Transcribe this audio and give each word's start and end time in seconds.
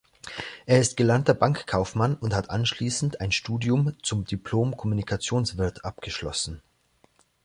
Er 0.65 0.79
ist 0.79 0.97
gelernter 0.97 1.35
Bankkaufmann 1.35 2.15
und 2.15 2.33
hat 2.33 2.49
anschließend 2.49 3.21
ein 3.21 3.31
Studium 3.31 3.93
zum 4.01 4.25
Diplom-Kommunikationswirt 4.25 5.85
abgeschlossen. 5.85 6.63